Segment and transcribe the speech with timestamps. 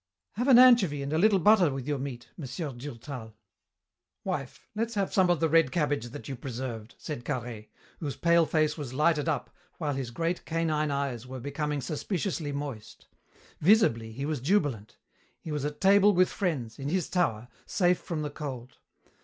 [0.31, 3.35] "Have an anchovy and a little butter with your meat, Monsieur Durtal."
[4.23, 8.47] "Wife, let's have some of the red cabbage that you preserved," said Carhaix, whose pale
[8.47, 13.09] face was lighted up while his great canine eyes were becoming suspiciously moist.
[13.59, 14.97] Visibly he was jubilant.
[15.39, 18.79] He was at table with friends, in his tower, safe from the cold.